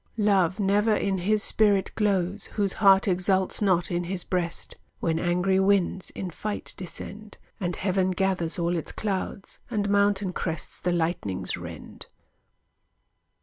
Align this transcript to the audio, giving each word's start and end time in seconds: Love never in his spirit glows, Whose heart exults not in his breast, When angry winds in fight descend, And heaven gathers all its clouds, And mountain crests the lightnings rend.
Love 0.17 0.59
never 0.59 0.95
in 0.95 1.19
his 1.19 1.43
spirit 1.43 1.91
glows, 1.93 2.45
Whose 2.55 2.73
heart 2.81 3.07
exults 3.07 3.61
not 3.61 3.91
in 3.91 4.05
his 4.05 4.23
breast, 4.23 4.77
When 4.99 5.19
angry 5.19 5.59
winds 5.59 6.09
in 6.15 6.31
fight 6.31 6.73
descend, 6.75 7.37
And 7.59 7.75
heaven 7.75 8.09
gathers 8.09 8.57
all 8.57 8.75
its 8.75 8.91
clouds, 8.91 9.59
And 9.69 9.91
mountain 9.91 10.33
crests 10.33 10.79
the 10.79 10.91
lightnings 10.91 11.55
rend. 11.55 12.07